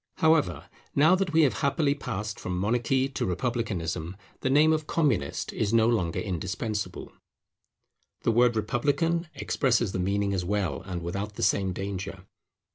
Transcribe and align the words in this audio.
However, 0.17 0.67
now 0.95 1.13
that 1.13 1.31
we 1.31 1.43
have 1.43 1.59
happily 1.59 1.93
passed 1.93 2.39
from 2.39 2.57
monarchy 2.57 3.07
to 3.09 3.23
republicanism, 3.23 4.17
the 4.39 4.49
name 4.49 4.73
of 4.73 4.87
Communist 4.87 5.53
is 5.53 5.75
no 5.75 5.87
longer 5.87 6.19
indispensable; 6.19 7.11
the 8.23 8.31
word 8.31 8.55
Republican 8.55 9.27
expresses 9.35 9.91
the 9.91 9.99
meaning 9.99 10.33
as 10.33 10.43
well, 10.43 10.81
and 10.87 11.03
without 11.03 11.35
the 11.35 11.43
same 11.43 11.71
danger. 11.71 12.25